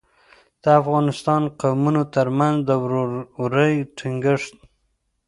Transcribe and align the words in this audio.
د 0.63 0.65
افغانستان 0.81 1.41
قومونو 1.61 2.01
ترمنځ 2.15 2.57
د 2.67 2.69
ورورۍ 2.83 3.73
ټینګښت. 3.97 4.55